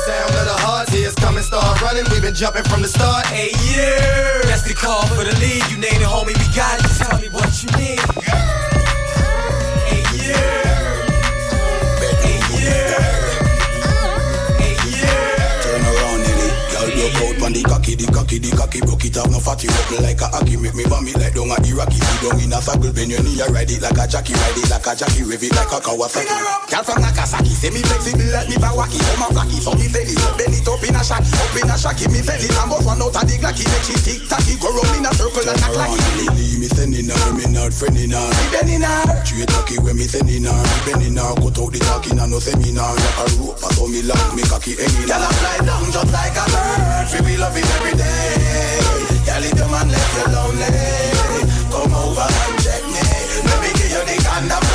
Sound 0.05 0.33
of 0.33 0.45
the 0.45 0.57
hard 0.65 0.87
tears 0.87 1.13
coming, 1.15 1.43
start 1.43 1.79
running. 1.81 2.05
We've 2.11 2.21
been 2.21 2.33
jumping 2.33 2.63
from 2.63 2.81
the 2.81 2.87
start. 2.87 3.27
Hey, 3.27 3.51
yeah. 3.69 4.41
That's 4.49 4.63
the 4.63 4.73
call 4.73 5.05
for 5.07 5.23
the 5.23 5.35
lead. 5.39 5.61
You 5.69 5.77
name 5.77 6.01
it, 6.01 6.07
homie, 6.07 6.33
we 6.37 6.55
got 6.55 6.79
it. 6.79 6.83
Just 6.83 7.01
tell 7.01 7.19
me 7.19 7.29
what 7.29 7.61
you 7.61 7.69
need. 7.77 7.99
Hey, 9.85 10.03
yeah. 10.25 10.60
Broke 17.51 17.71
out 17.71 17.83
the 17.83 17.91
cocky, 17.91 17.95
the 17.95 18.07
cocky, 18.11 18.37
the 18.39 18.49
cocky. 18.55 18.79
Broke 18.81 19.05
it 19.05 19.17
off, 19.17 19.29
no 19.29 19.39
fatty, 19.39 19.67
rock 19.67 19.91
like 19.99 20.21
a 20.21 20.27
hockey. 20.31 20.55
Make 20.55 20.75
me 20.75 20.83
vomit 20.87 21.19
like 21.19 21.35
down 21.35 21.51
a 21.51 21.57
Iraqi. 21.67 21.99
Sit 21.99 22.19
down 22.23 22.39
in 22.39 22.53
a 22.53 22.59
circle, 22.63 22.93
bend 22.93 23.11
your 23.11 23.23
knee, 23.23 23.41
I 23.41 23.47
ride 23.51 23.71
it 23.71 23.81
like 23.81 23.99
a 23.99 24.05
jockey. 24.07 24.33
Ride 24.33 24.59
it 24.59 24.69
like 24.71 24.87
a 24.87 24.93
jockey, 24.95 25.23
rev 25.27 25.43
it 25.43 25.51
like 25.55 25.71
a 25.71 25.79
Kawasaki. 25.83 26.31
Girl 26.71 26.83
from 26.83 27.01
Nagasaki, 27.03 27.51
say 27.51 27.69
me 27.71 27.81
flexible 27.83 28.31
like 28.31 28.47
me 28.47 28.55
Bawaki. 28.55 28.99
Come 29.11 29.23
and 29.27 29.33
flaky, 29.35 29.57
so 29.59 29.71
me 29.75 29.87
belly, 29.91 30.15
so 30.15 30.29
bend 30.39 30.55
it 30.55 30.67
up 30.67 30.83
in 30.83 30.95
a 30.95 31.01
shacky. 31.03 31.31
Up 31.35 31.55
in 31.59 31.67
a 31.67 31.75
shacky, 31.75 32.05
me 32.07 32.21
belly. 32.23 32.47
And 32.47 32.69
both 32.71 32.85
one 32.87 33.01
out 33.03 33.15
of 33.15 33.23
the 33.27 33.35
glacky. 33.35 33.65
Make 33.67 33.85
she 33.85 33.95
tick 33.99 34.19
tacky, 34.31 34.55
go 34.61 34.71
round 34.71 34.95
in 34.95 35.05
a 35.07 35.11
circle 35.11 35.43
and 35.43 35.59
act 35.59 35.75
like 35.75 35.91
it. 35.97 36.59
Me 36.61 36.67
sending 36.69 37.09
her, 37.09 37.29
me 37.33 37.45
not 37.49 37.73
friending 37.73 38.13
her. 38.13 38.21
Me 38.21 38.45
bending 38.53 38.85
her. 38.85 39.25
Straight 39.25 39.49
tacky 39.49 39.75
when 39.81 39.97
me 39.97 40.05
sending 40.05 40.45
her. 40.45 40.55
Me 40.55 40.77
bending 40.85 41.17
her, 41.17 41.33
cut 41.41 41.57
out 41.57 41.73
the 41.73 41.79
talking 41.81 42.19
and 42.21 42.29
no 42.31 42.37
seminar. 42.37 42.93
Like 42.93 43.17
a 43.17 43.25
rope, 43.41 43.57
so 43.59 43.89
me 43.89 44.05
long, 44.05 44.29
me 44.37 44.43
cocky 44.45 44.77
hanging. 44.77 45.09
Girl, 45.09 45.25
I 45.25 45.31
fly 45.41 45.57
down 45.65 45.89
just 45.89 46.11
like 46.13 46.37
a 46.37 46.45
bird. 46.53 47.07
Feel 47.09 47.25
we 47.25 47.35
love 47.41 47.57
it 47.57 47.65
every 47.75 47.97
day. 47.97 48.77
If 49.43 49.57
the 49.57 49.65
man 49.73 49.89
left 49.89 50.13
you 50.17 50.27
lonely, 50.35 50.69
come 51.73 51.93
over 51.93 52.27
and 52.41 52.55
check 52.61 52.83
me. 52.93 53.01
Let 53.47 53.57
me 53.61 53.69
give 53.73 53.89
you 53.89 54.03
the 54.05 54.15
kind 54.23 54.51
of 54.51 54.70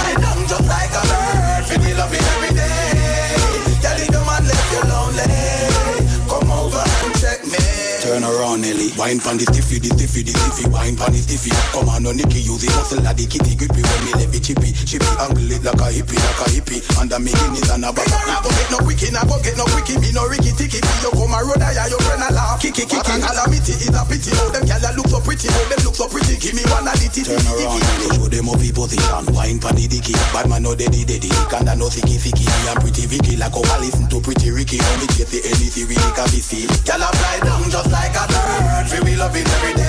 around, 8.36 8.60
Nelly. 8.60 8.92
Wine 8.96 9.20
pan 9.20 9.40
the 9.40 9.48
stiffy, 9.48 9.80
the 9.80 9.88
stiffy, 9.96 10.22
the 10.22 10.32
stiffy. 10.36 10.68
Wine 10.68 10.96
pan 10.96 11.12
the 11.12 11.20
stiffy. 11.20 11.52
Come 11.72 11.88
on, 11.88 12.02
no 12.04 12.12
Nicky, 12.12 12.44
use 12.44 12.60
the 12.60 12.68
muscle 12.76 13.00
like 13.00 13.16
the 13.16 13.24
kitty 13.24 13.56
grippy. 13.56 13.80
When 13.80 14.00
me 14.04 14.12
left 14.20 14.36
it 14.36 14.44
chippy, 14.44 14.72
chippy 14.84 15.08
angle 15.16 15.48
it 15.48 15.64
like 15.64 15.80
a 15.80 15.88
hippie, 15.88 16.18
like 16.20 16.42
a 16.44 16.46
hippie. 16.52 16.80
Under 17.00 17.18
me 17.18 17.32
guineas 17.32 17.70
and 17.72 17.84
a 17.84 17.90
bag. 17.92 18.08
Now 18.28 18.44
go 18.44 18.50
get 18.52 18.68
no 18.68 18.78
quickie, 18.84 19.10
now 19.12 19.24
go 19.24 19.36
get 19.40 19.56
no 19.56 19.64
quickie. 19.72 19.96
Me 19.98 20.12
no 20.12 20.28
ricky 20.28 20.52
ticky. 20.52 20.80
You 21.00 21.10
come 21.16 21.32
a 21.32 21.40
road, 21.40 21.62
I 21.62 21.88
your 21.88 22.00
friend 22.04 22.22
a 22.22 22.28
laugh. 22.32 22.60
Kiki, 22.60 22.84
kiki. 22.84 23.00
Calamity 23.00 23.72
is 23.72 23.92
a 23.92 24.02
pity. 24.04 24.30
Oh, 24.36 24.52
them 24.52 24.64
gyal 24.68 24.84
a 24.84 24.90
look 24.96 25.08
so 25.08 25.18
pretty. 25.24 25.48
Oh, 25.48 25.66
them 25.72 25.80
look 25.86 25.96
so 25.96 26.06
pretty. 26.08 26.36
Give 26.36 26.52
me 26.52 26.64
one 26.68 26.86
a 26.86 26.92
litty. 26.98 27.24
Turn 27.24 27.40
around, 27.40 27.80
Nelly. 27.80 28.06
Show 28.16 28.28
them 28.28 28.48
up 28.52 28.60
in 28.60 28.72
position. 28.74 29.24
Wine 29.32 29.58
pan 29.58 29.74
the 29.76 29.88
dicky. 29.88 30.12
Bad 30.34 30.48
man 30.50 30.62
no 30.62 30.76
daddy 30.76 31.06
daddy. 31.06 31.32
Kanda 31.48 31.72
no 31.74 31.88
sicky 31.88 32.20
sicky. 32.20 32.44
Me 32.44 32.68
and 32.68 32.80
pretty 32.82 33.06
Vicky 33.06 33.36
like 33.36 33.54
how 33.54 33.64
I 33.64 33.80
listen 33.80 34.06
to 34.10 34.20
pretty 34.20 34.50
Ricky. 34.50 34.80
On 34.80 34.96
me 35.00 35.06
chase 35.14 35.30
the 35.30 35.40
anything 35.46 35.88
can 36.16 36.26
be 36.34 36.40
seen. 36.42 36.68
Girl, 36.84 37.02
I 37.02 37.10
fly 37.14 37.36
down 37.46 37.70
just 37.70 37.90
like 37.90 38.16
a 38.16 38.25
bird. 38.28 38.86
Feel 38.90 39.04
we 39.04 39.16
love 39.16 39.36
it 39.36 39.48
every 39.48 39.74
day. 39.74 39.86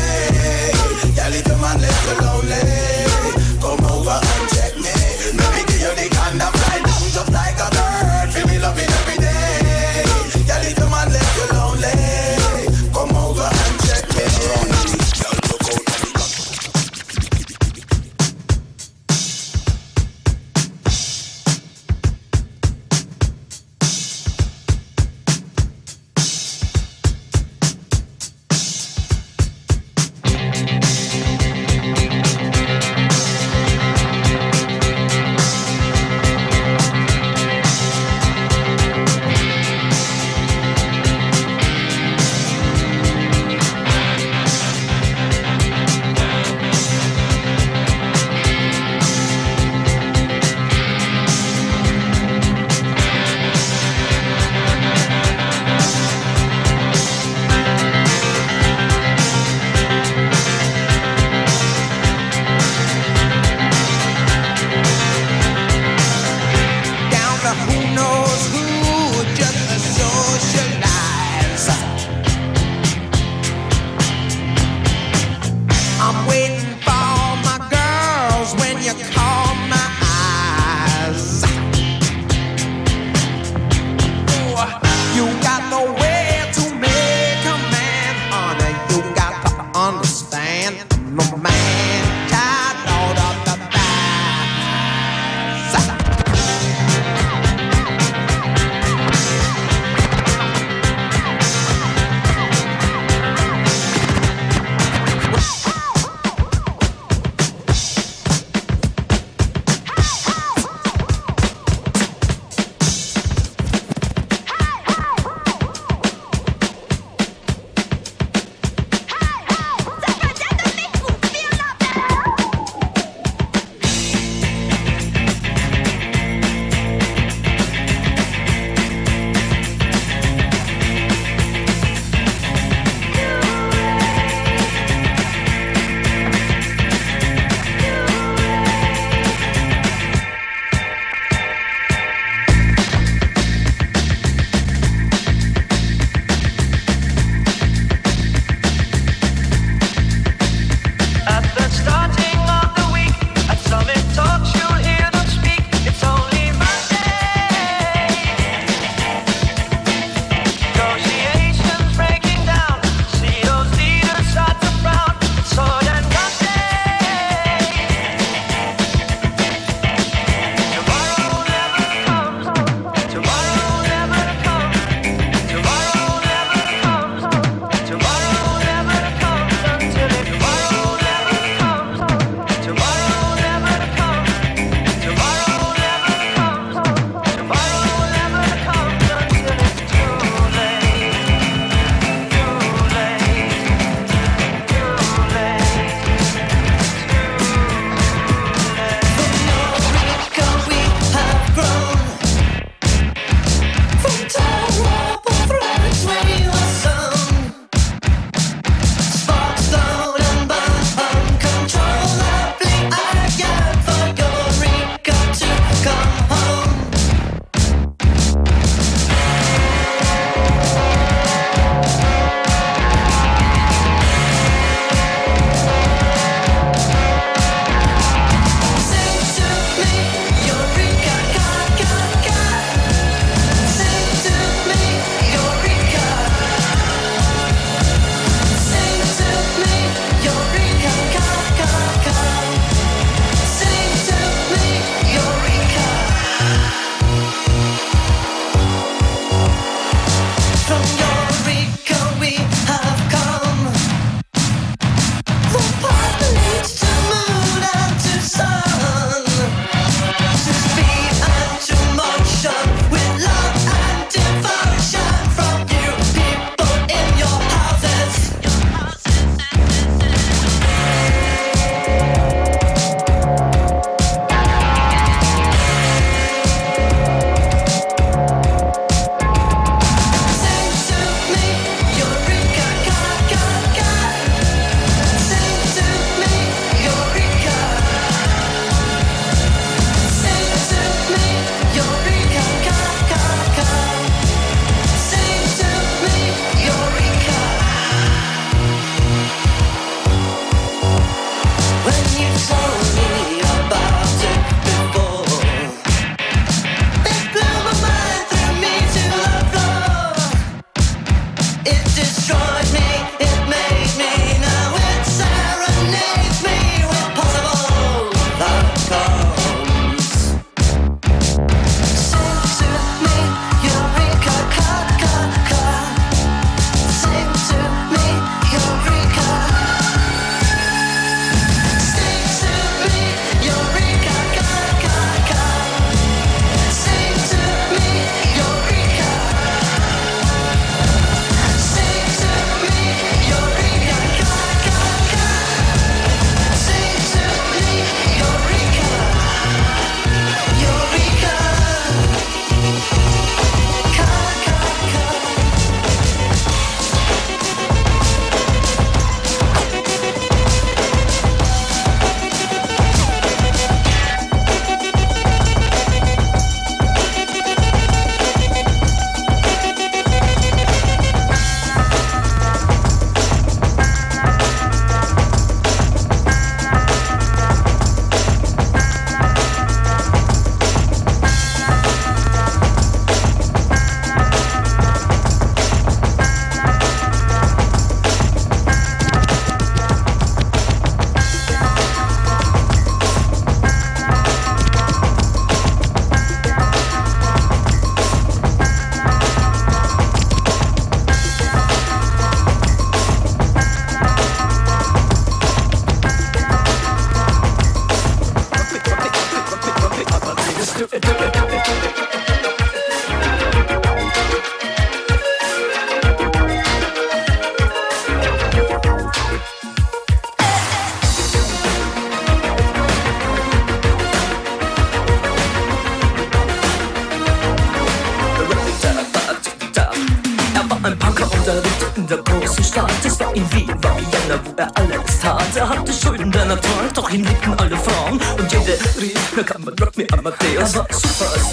If 1.30 1.44
the 1.44 1.58
man 1.58 1.80
left 1.82 2.08
you 2.08 2.26
lonely, 2.26 2.54
eh? 2.54 3.08
come 3.60 3.86
over 3.92 4.18
and 4.18 4.50
check 4.50 4.74
me. 4.78 4.96
Let 5.38 5.50
me 5.54 5.62
give 5.68 5.82
you 5.82 5.94
the 5.94 6.16
kind 6.16 6.42
of 6.42 6.67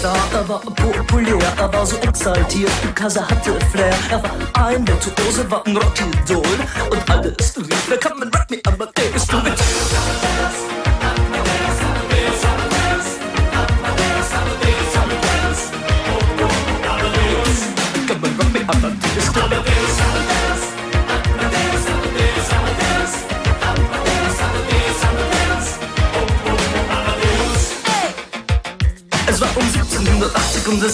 Superstar, 0.05 0.17
er 0.33 0.49
war 0.49 0.59
populär, 0.59 1.39
er 1.57 1.73
war 1.73 1.85
so 1.85 1.95
exaltiert, 1.97 2.71
because 2.81 3.17
er 3.17 3.27
hatte 3.27 3.57
Flair. 3.71 3.93
Er 4.11 4.21
war 4.21 4.31
ein 4.67 4.87
Virtuose, 4.87 5.49
war 5.49 5.65
ein 5.65 5.75
Rockidol. 5.75 6.43
Und 6.91 7.09
alles 7.09 7.53